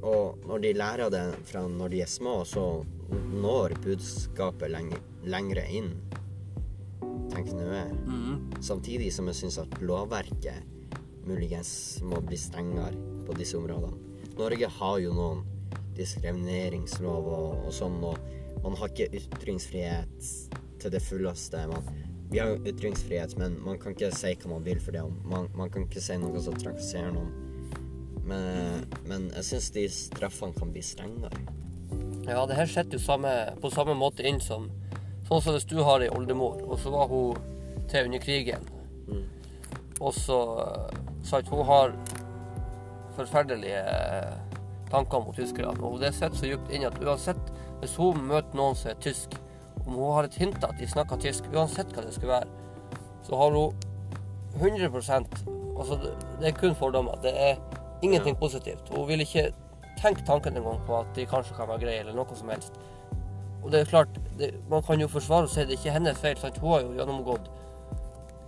Og 0.04 0.42
når 0.44 0.60
de 0.60 0.74
lærer 0.76 1.10
det 1.10 1.24
fra 1.48 1.62
når 1.64 1.94
de 1.94 2.02
er 2.04 2.10
små, 2.12 2.42
så 2.44 2.84
når 3.32 3.78
budskapet 3.86 4.72
lenge, 4.74 5.00
lengre 5.24 5.64
inn. 5.72 5.94
Tenk 7.32 7.54
nå 7.56 7.70
jeg. 7.72 7.94
Mm. 8.04 8.36
Samtidig 8.60 9.14
som 9.16 9.30
jeg 9.32 9.40
syns 9.40 9.62
at 9.64 9.80
lovverket 9.80 10.68
muligens 11.24 12.02
må 12.04 12.20
bli 12.20 12.36
strengere 12.36 13.13
på 13.28 13.36
disse 13.38 13.58
områdene. 13.58 13.98
Norge 14.38 14.70
har 14.78 15.00
jo 15.04 15.14
noen 15.14 15.44
diskrimineringslov 15.98 17.28
og, 17.30 17.68
og 17.68 17.74
sånn, 17.76 18.00
og 18.02 18.64
man 18.64 18.78
har 18.80 18.90
ikke 18.90 19.12
ytringsfrihet 19.20 20.30
til 20.82 20.94
det 20.94 21.02
fulleste. 21.06 21.66
Man, 21.70 21.90
vi 22.32 22.42
har 22.42 22.54
jo 22.54 22.62
ytringsfrihet, 22.72 23.36
men 23.38 23.60
man 23.64 23.80
kan 23.82 23.94
ikke 23.94 24.12
si 24.16 24.34
hva 24.42 24.54
man 24.56 24.66
vil 24.66 24.82
for 24.82 24.96
det. 24.96 25.04
Man, 25.30 25.50
man 25.58 25.74
kan 25.74 25.86
ikke 25.86 26.02
si 26.04 26.18
noe 26.22 26.42
som 26.44 26.58
trakasserer 26.58 27.14
noen. 27.14 27.34
Men, 28.24 28.88
men 29.06 29.28
jeg 29.36 29.50
syns 29.52 29.70
de 29.76 29.84
straffene 29.92 30.56
kan 30.58 30.72
bli 30.74 30.82
strengere. 30.86 31.44
Ja, 32.24 32.46
det 32.48 32.56
her 32.56 32.70
sitter 32.72 32.98
jo 32.98 33.04
samme, 33.04 33.34
på 33.62 33.72
samme 33.74 33.96
måte 34.00 34.26
inn 34.28 34.42
som 34.44 34.72
Sånn 35.24 35.40
som 35.40 35.56
hvis 35.56 35.66
du 35.70 35.78
har 35.88 36.04
ei 36.04 36.10
oldemor, 36.12 36.58
og 36.68 36.76
så 36.84 36.92
var 36.92 37.08
hun 37.08 37.38
til 37.88 38.10
under 38.10 38.20
krigen. 38.20 38.66
Mm. 39.08 39.22
Og 40.04 40.12
så 40.18 40.40
sa 41.24 41.30
sa 41.30 41.40
at 41.40 41.48
hun 41.48 41.64
har 41.64 41.94
forferdelige 43.18 43.80
eh, 43.80 44.34
tanker 44.92 45.24
mot 45.26 45.36
tyskerne. 45.36 45.74
Og 45.84 46.00
det 46.02 46.14
sitter 46.16 46.36
så 46.38 46.50
dypt 46.52 46.72
inne 46.74 46.90
at 46.92 47.00
uansett 47.04 47.54
hvis 47.82 47.96
hun 48.00 48.22
møter 48.30 48.56
noen 48.56 48.76
som 48.80 48.92
er 48.94 49.00
tysk, 49.04 49.36
om 49.86 49.98
hun 49.98 50.14
har 50.16 50.24
et 50.30 50.38
hint 50.40 50.64
at 50.64 50.78
de 50.80 50.88
snakker 50.88 51.20
tysk, 51.20 51.50
uansett 51.54 51.92
hva 51.96 52.06
det 52.06 52.14
skal 52.16 52.30
være, 52.30 52.48
så 53.28 53.36
har 53.40 53.52
hun 53.58 53.74
100 54.62 55.26
Altså, 55.74 55.96
det- 55.96 56.14
det 56.40 56.48
er 56.48 56.60
kun 56.60 56.76
fordommer. 56.76 57.16
Det 57.22 57.32
er 57.36 57.56
ingenting 58.02 58.36
positivt. 58.38 58.90
Hun 58.96 59.08
vil 59.08 59.20
ikke 59.22 59.52
tenke 60.02 60.22
tanken 60.26 60.58
engang 60.58 60.80
på 60.86 61.00
at 61.00 61.08
de 61.16 61.26
kanskje 61.26 61.56
kan 61.56 61.68
være 61.68 61.80
greie, 61.80 62.00
eller 62.00 62.14
noe 62.14 62.36
som 62.36 62.50
helst. 62.50 62.74
Og 63.64 63.72
det 63.72 63.80
er 63.82 63.86
klart, 63.86 64.08
det, 64.38 64.54
man 64.70 64.84
kan 64.84 65.00
jo 65.00 65.08
forsvare 65.08 65.44
og 65.44 65.50
si 65.50 65.62
det 65.66 65.70
er 65.74 65.78
ikke 65.78 65.92
hennes 65.92 66.18
feil, 66.18 66.38
sant? 66.38 66.58
hun 66.58 66.72
har 66.72 66.82
jo 66.82 66.94
gjennomgått 66.94 67.50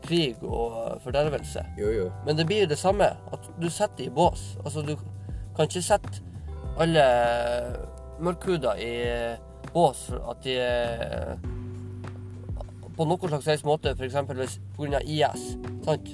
krig 0.05 0.43
og 0.43 1.01
fordervelse. 1.03 1.65
Jo, 1.79 1.89
jo. 1.93 2.05
Men 2.25 2.38
det 2.39 2.45
blir 2.50 2.63
jo 2.63 2.71
det 2.71 2.79
samme, 2.79 3.09
at 3.33 3.50
du 3.62 3.67
setter 3.69 4.07
i 4.07 4.13
bås. 4.13 4.55
Altså, 4.63 4.85
du 4.85 4.95
kan 5.55 5.67
ikke 5.69 5.83
sette 5.85 6.21
alle 6.79 7.03
mørkhuder 8.24 8.79
i 8.79 8.93
bås 9.74 10.05
for 10.09 10.31
at 10.31 10.43
de 10.45 10.55
på 12.95 13.03
noen 13.07 13.27
slags 13.27 13.50
helst 13.51 13.65
måte, 13.67 13.91
f.eks. 13.91 14.15
pga. 14.77 15.01
IS. 15.03 15.50
Sant? 15.83 16.13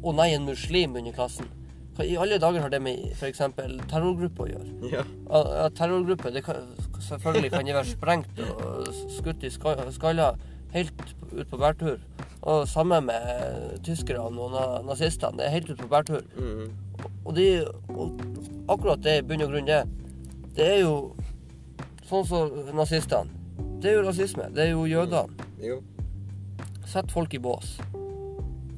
Å 0.00 0.12
nei, 0.16 0.30
en 0.34 0.46
muslim 0.46 0.94
under 1.00 1.16
klassen. 1.16 1.48
Hva 1.96 2.06
i 2.06 2.14
alle 2.22 2.38
dager 2.40 2.62
har 2.62 2.70
det 2.72 2.78
med 2.82 3.10
f.eks. 3.16 3.42
terrorgruppe 3.90 4.46
å 4.46 4.48
gjøre? 4.52 4.92
Ja. 4.92 5.02
Terrorgruppe, 5.76 6.30
det 6.32 6.44
kan, 6.46 6.70
selvfølgelig 7.08 7.50
kan 7.56 7.66
de 7.66 7.74
være 7.76 7.90
sprengt 7.90 8.40
og 8.46 8.92
skutt 9.16 9.44
i 9.44 9.50
skala, 9.52 9.88
skalla 9.94 10.30
helt 10.74 11.02
ut 11.34 11.50
på 11.50 11.58
bærtur. 11.58 11.98
Og 12.42 12.68
samme 12.68 13.00
med 13.04 13.80
tyskerne 13.84 14.40
og 14.40 14.52
na- 14.54 14.82
nazistene. 14.86 15.36
Det 15.38 15.46
er 15.46 15.50
helt 15.58 15.70
ut 15.70 15.78
på 15.82 15.88
bærtur. 15.92 16.22
Mm. 16.36 16.70
Og, 17.24 17.34
de, 17.36 17.46
og 17.92 18.22
akkurat 18.72 19.02
det 19.04 19.18
i 19.18 19.26
bunn 19.28 19.42
og 19.44 19.50
grunn 19.52 19.66
det, 19.68 19.82
det 20.56 20.66
er 20.66 20.80
jo 20.80 20.94
sånn 22.08 22.24
som 22.26 22.50
nazistene. 22.76 23.28
Det 23.80 23.90
er 23.92 23.98
jo 24.00 24.06
rasisme. 24.08 24.48
Det 24.54 24.64
er 24.66 24.70
jo 24.72 24.86
jødene. 24.88 25.28
Jo. 25.64 25.80
Sett 26.88 27.12
folk 27.12 27.34
i 27.34 27.38
bås. 27.38 27.76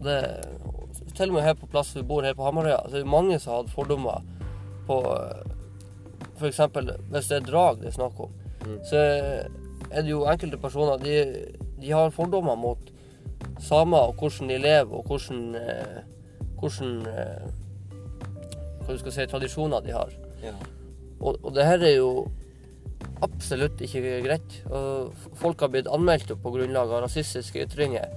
Det, 0.03 0.19
til 1.15 1.31
og 1.31 1.35
med 1.39 1.43
her 1.47 1.55
på 1.55 1.67
plass 1.71 1.95
vi 1.97 2.03
bor 2.07 2.23
her 2.27 2.35
på 2.35 2.45
Hamarøya, 2.45 2.83
så 2.89 2.99
er 2.99 3.05
det 3.05 3.11
mange 3.11 3.39
som 3.41 3.53
har 3.55 3.63
hatt 3.63 3.73
fordommer 3.75 4.23
på 4.89 4.99
F.eks. 6.39 6.59
hvis 7.13 7.29
det 7.31 7.37
er 7.39 7.47
drag 7.47 7.79
det 7.83 7.93
er 7.93 7.99
snakk 8.01 8.21
om, 8.27 8.39
Mm. 8.63 8.77
så 8.87 8.97
er 9.91 10.03
det 10.03 10.11
jo 10.13 10.21
enkelte 10.31 10.59
personer 10.63 10.97
de, 11.03 11.15
de 11.83 11.89
har 11.91 12.13
fordommer 12.15 12.55
mot 12.57 12.72
samer 13.73 14.13
og 14.13 14.21
hvordan 14.21 14.53
de 14.53 14.61
lever, 14.61 14.93
og 14.93 15.09
hvordan, 15.09 15.43
eh, 15.57 15.99
hvordan 16.61 16.95
eh, 17.09 17.51
Hva 18.83 18.97
du 18.97 18.99
skal 18.99 19.15
si 19.15 19.25
tradisjoner 19.31 19.83
de 19.85 19.93
har. 19.95 20.09
Ja. 20.43 20.57
Og, 21.21 21.37
og 21.39 21.53
det 21.55 21.63
her 21.69 21.85
er 21.87 21.93
jo 22.01 22.27
absolutt 23.23 23.79
ikke 23.85 24.17
greit. 24.25 24.57
Og 24.67 25.13
folk 25.39 25.63
har 25.63 25.71
blitt 25.71 25.87
anmeldt 25.87 26.33
på 26.35 26.53
grunnlag 26.55 26.91
av 26.91 27.05
rasistiske 27.05 27.63
ytringer. 27.63 28.11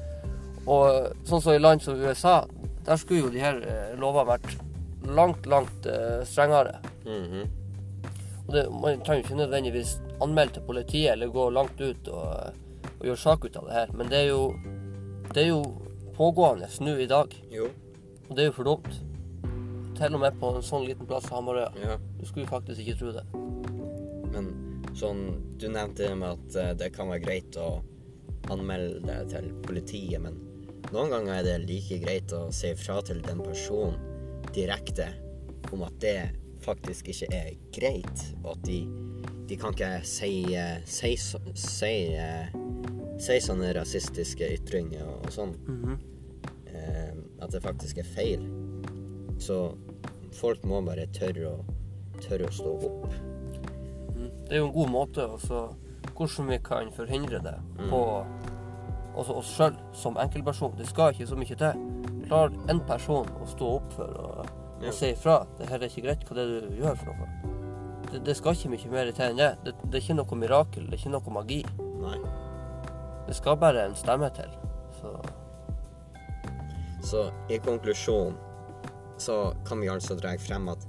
Og 0.65 1.13
sånn 1.29 1.43
som 1.43 1.53
i 1.53 1.61
land 1.61 1.85
som 1.85 2.01
USA, 2.01 2.39
der 2.85 2.97
skulle 2.97 3.27
jo 3.27 3.33
de 3.33 3.43
her 3.43 3.61
eh, 3.61 3.93
lovene 4.01 4.25
vært 4.31 4.55
langt, 5.05 5.45
langt 5.45 5.85
eh, 5.85 6.25
strengere. 6.25 6.79
-hmm. 7.05 7.45
Og 8.47 8.53
det, 8.53 8.65
man 8.71 9.01
kan 9.05 9.15
jo 9.15 9.23
ikke 9.23 9.35
nødvendigvis 9.35 10.01
anmelde 10.21 10.53
til 10.53 10.61
politiet 10.67 11.11
eller 11.11 11.27
gå 11.27 11.49
langt 11.49 11.81
ut 11.81 12.07
og, 12.07 12.53
og 12.99 13.05
gjøre 13.05 13.17
sak 13.17 13.45
ut 13.45 13.57
av 13.57 13.65
det 13.65 13.73
her, 13.73 13.87
men 13.93 14.09
det 14.09 14.17
er 14.17 14.27
jo, 14.29 14.53
det 15.33 15.43
er 15.43 15.49
jo 15.49 15.61
pågående 16.15 16.69
nå 16.81 16.95
i 17.01 17.09
dag. 17.09 17.33
Jo. 17.51 17.69
Og 18.29 18.35
det 18.35 18.45
er 18.45 18.49
jo 18.51 18.57
for 18.59 18.69
dumt. 18.69 19.01
Til 19.95 20.15
og 20.15 20.21
med 20.21 20.37
på 20.39 20.51
en 20.51 20.65
sånn 20.65 20.85
liten 20.87 21.07
plass 21.07 21.27
som 21.29 21.39
Hamarøya. 21.39 21.71
Ja. 21.81 21.97
Du 22.19 22.25
skulle 22.27 22.49
faktisk 22.49 22.83
ikke 22.83 22.97
tro 22.99 23.13
det. 23.15 23.25
Men 24.33 24.49
sånn 24.95 25.27
Du 25.59 25.67
nevnte 25.71 26.03
det 26.03 26.15
med 26.19 26.35
at 26.35 26.57
eh, 26.59 26.73
det 26.79 26.91
kan 26.95 27.11
være 27.11 27.23
greit 27.23 27.57
å 27.59 27.79
anmelde 28.51 29.01
det 29.07 29.19
til 29.31 29.47
politiet, 29.65 30.21
men 30.21 30.35
noen 30.91 31.13
ganger 31.13 31.39
er 31.39 31.45
det 31.47 31.55
like 31.65 31.97
greit 32.03 32.33
å 32.35 32.45
si 32.53 32.69
ifra 32.75 32.99
til 33.05 33.21
den 33.25 33.41
personen 33.41 33.97
direkte 34.53 35.07
om 35.73 35.85
at 35.87 35.95
det 36.03 36.19
faktisk 36.65 37.09
ikke 37.13 37.29
er 37.33 37.49
greit, 37.73 38.25
og 38.43 38.51
at 38.55 38.67
de, 38.67 38.77
de 39.49 39.57
kan 39.59 39.73
ikke 39.73 39.91
si, 40.05 40.31
si, 40.85 41.15
si, 41.17 41.41
si, 41.57 41.93
eh, 42.19 42.53
si 43.21 43.37
sånne 43.43 43.71
rasistiske 43.77 44.47
ytringer 44.57 45.05
og, 45.05 45.25
og 45.27 45.35
sånn. 45.35 45.55
eh, 46.67 47.13
at 47.41 47.51
det 47.51 47.63
faktisk 47.63 48.01
er 48.01 48.09
feil. 48.15 48.43
Så 49.39 49.75
folk 50.35 50.63
må 50.67 50.81
bare 50.85 51.07
tørre 51.15 51.51
å, 51.51 51.55
tørre 52.23 52.49
å 52.49 52.55
stå 52.55 52.75
opp. 52.89 53.07
Mm. 54.15 54.29
Det 54.47 54.53
er 54.53 54.61
jo 54.61 54.69
en 54.69 54.75
god 54.75 54.91
måte 54.91 55.25
også 55.27 55.65
hvordan 56.15 56.47
vi 56.47 56.59
kan 56.63 56.91
forhindre 56.95 57.41
det 57.43 57.55
på 57.89 58.01
også 59.15 59.35
oss 59.39 59.51
sjøl 59.57 59.75
som 59.95 60.19
enkeltperson. 60.19 60.75
Det 60.77 60.87
skal 60.87 61.13
ikke 61.13 61.27
så 61.27 61.39
mye 61.39 61.57
til. 61.59 61.81
Klarer 62.27 62.55
en 62.71 62.81
person 62.87 63.27
å 63.41 63.47
stå 63.49 63.71
opp 63.79 63.91
for 63.95 64.15
og, 64.21 64.53
å 64.85 64.93
si 64.93 65.11
ifra 65.13 65.39
det 65.59 65.69
her 65.69 65.81
er 65.81 65.89
ikke 65.89 66.05
greit, 66.05 66.25
hva 66.27 66.37
det 66.37 66.45
er 66.45 66.67
du 66.69 66.81
gjør 66.81 66.97
for 66.99 67.11
noe. 67.11 67.53
Det, 68.11 68.21
det 68.27 68.35
skal 68.37 68.57
ikke 68.57 68.73
mye 68.75 68.91
mer 68.91 69.11
til 69.11 69.27
enn 69.29 69.39
det. 69.39 69.51
det. 69.65 69.75
Det 69.83 69.99
er 69.99 70.03
ikke 70.03 70.17
noe 70.19 70.41
mirakel, 70.41 70.89
det 70.89 70.97
er 70.97 71.03
ikke 71.03 71.15
noe 71.15 71.35
magi. 71.39 71.61
Nei. 72.03 72.19
Det 73.27 73.33
skal 73.33 73.57
bare 73.57 73.85
en 73.85 73.95
stemme 73.95 74.29
til. 74.35 74.51
Så 75.01 75.17
Så 77.05 77.31
i 77.49 77.57
konklusjon 77.57 78.33
så 79.17 79.53
kan 79.67 79.81
vi 79.81 79.89
altså 79.89 80.15
dra 80.15 80.31
frem 80.41 80.69
at 80.69 80.87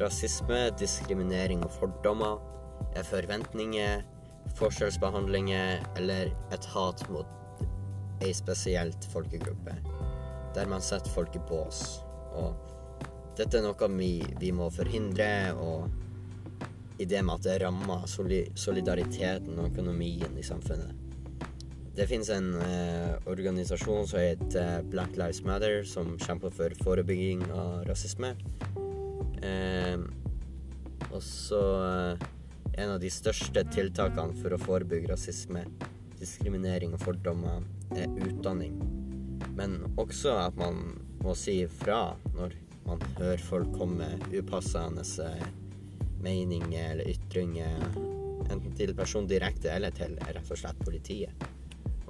rasisme, 0.00 0.70
diskriminering 0.78 1.62
og 1.64 1.70
fordommer 1.70 2.40
er 2.96 3.06
forventninger, 3.06 4.02
forskjellsbehandlinger 4.58 5.84
eller 5.96 6.32
et 6.52 6.66
hat 6.74 7.04
mot 7.10 7.26
ei 8.22 8.32
spesielt 8.34 9.06
folkegruppe, 9.12 9.76
der 10.54 10.66
man 10.70 10.82
setter 10.82 11.10
folk 11.10 11.36
i 11.36 11.44
bås. 11.48 12.02
Og 12.34 12.54
dette 13.38 13.58
er 13.58 13.64
noe 13.64 13.90
vi, 13.96 14.12
vi 14.40 14.50
må 14.52 14.68
forhindre, 14.70 15.54
og 15.54 15.88
i 16.98 17.06
det 17.08 17.22
med 17.24 17.38
at 17.38 17.46
det 17.46 17.60
rammer 17.64 18.06
soli 18.10 18.44
solidariteten 18.54 19.58
og 19.58 19.72
økonomien 19.72 20.36
i 20.38 20.44
samfunnet. 20.46 21.01
Det 21.92 22.06
finnes 22.08 22.30
en 22.32 22.54
eh, 22.56 23.10
organisasjon 23.28 24.06
som 24.08 24.20
heter 24.20 24.82
Black 24.82 25.16
Lives 25.16 25.42
Matter, 25.44 25.82
som 25.84 26.14
kjemper 26.18 26.54
for 26.56 26.72
forebygging 26.84 27.42
av 27.52 27.82
rasisme. 27.84 28.30
Eh, 29.44 30.00
og 31.10 31.20
så 31.20 31.60
eh, 31.84 32.24
en 32.80 32.94
av 32.94 33.00
de 33.02 33.12
største 33.12 33.66
tiltakene 33.74 34.32
for 34.40 34.56
å 34.56 34.60
forebygge 34.62 35.12
rasisme, 35.12 35.66
diskriminering 36.16 36.96
og 36.96 37.04
fordommer 37.04 37.60
er 37.92 38.08
utdanning. 38.24 38.80
Men 39.52 39.82
også 40.00 40.38
at 40.46 40.56
man 40.56 40.80
må 41.20 41.36
si 41.36 41.60
ifra 41.66 42.14
når 42.32 42.56
man 42.86 43.04
hører 43.20 43.48
folk 43.52 43.76
komme 43.76 44.14
med 44.14 44.32
upassende 44.32 45.04
eh, 45.28 45.48
meninger 46.24 46.94
eller 46.94 47.12
ytringer, 47.12 47.90
enten 48.48 48.72
til 48.78 48.96
personen 48.96 49.28
direkte 49.28 49.76
eller 49.76 49.92
til 49.92 50.16
rett 50.24 50.48
og 50.48 50.56
slett 50.56 50.86
politiet. 50.88 51.52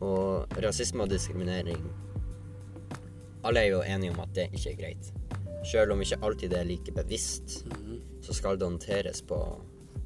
Og 0.02 0.56
rasisme 0.64 1.04
og 1.04 1.10
diskriminering 1.12 1.78
Alle 3.46 3.60
er 3.62 3.68
jo 3.72 3.80
enige 3.86 4.12
om 4.14 4.20
at 4.22 4.32
det 4.36 4.48
ikke 4.54 4.70
er 4.72 4.78
greit. 4.80 5.12
Selv 5.66 5.92
om 5.94 6.00
ikke 6.02 6.18
alltid 6.22 6.50
det 6.50 6.58
er 6.60 6.66
like 6.66 6.92
bevisst, 6.94 7.64
så 8.22 8.34
skal 8.34 8.58
det 8.58 8.66
håndteres 8.66 9.22
på, 9.26 9.38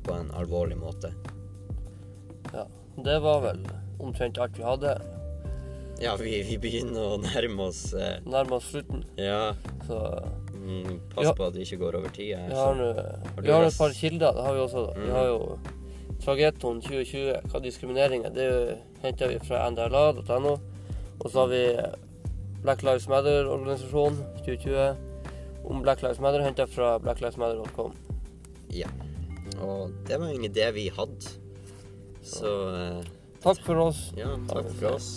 på 0.04 0.14
en 0.16 0.30
alvorlig 0.36 0.76
måte. 0.80 1.12
ja. 2.52 2.64
Det 3.04 3.18
var 3.20 3.40
vel 3.44 3.58
omtrent 4.00 4.38
alt 4.40 4.56
vi 4.56 4.62
hadde. 4.64 4.94
Ja, 6.00 6.14
vi, 6.16 6.38
vi 6.48 6.56
begynner 6.60 7.10
å 7.14 7.18
nærme 7.20 7.66
oss 7.70 7.92
eh, 7.96 8.18
Nærme 8.24 8.56
oss 8.56 8.70
slutten. 8.72 9.02
Ja, 9.20 9.54
Så 9.86 9.98
mm, 10.52 11.00
pass 11.14 11.24
Ja. 11.28 11.32
på 11.36 11.44
at 11.46 11.54
det 11.56 11.66
ikke 11.66 11.78
går 11.84 11.98
over 12.00 12.08
tida. 12.16 12.40
vi 12.48 12.54
har, 12.56 12.74
har, 12.74 13.42
vi 13.42 13.52
har 13.52 13.64
et 13.68 13.76
par 13.78 13.92
kilder. 13.96 14.32
Det 14.36 14.44
har 14.46 14.54
vi 14.56 14.60
også. 14.64 14.86
da. 14.86 14.94
Mm. 15.00 15.10
har 15.12 15.26
jo 15.26 15.58
Trageton 16.22 16.80
2020, 16.82 17.50
hva 17.52 17.60
diskriminering 17.64 18.24
er. 18.26 18.34
Det 18.34 18.48
henter 19.04 19.30
vi 19.34 19.38
fra 19.46 19.64
ndla.no. 19.70 20.56
Og 21.20 21.30
så 21.30 21.44
har 21.44 21.50
vi 21.52 21.62
Black 22.64 22.82
Lives 22.86 23.08
Matter-organisasjonen 23.08 24.22
2020. 24.44 24.96
Om 25.66 25.82
Black 25.82 26.02
Lives 26.02 26.20
Matter 26.22 26.44
henter 26.44 26.66
jeg 26.66 26.74
fra 26.76 26.96
blacklivesmatter.com. 27.02 27.94
Ja. 28.74 28.90
Og 29.62 29.92
det 30.08 30.18
var 30.20 30.28
egentlig 30.28 30.54
det 30.56 30.68
vi 30.76 30.88
hadde. 30.92 31.34
Så 32.26 32.52
eh, 32.74 33.06
Takk 33.44 33.60
for 33.62 33.78
oss. 33.86 34.08
ja, 34.18 34.32
takk 34.50 34.66
for 34.80 34.96
oss. 34.96 35.10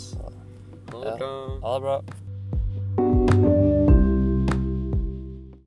Ha 0.93 1.01
det 1.03 1.15
bra. 1.19 1.29
Ha 1.63 1.73
det 1.75 1.81
bra. 1.85 1.95